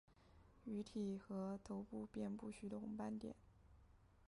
[0.65, 3.35] 鱼体和头部遍布许多红斑点。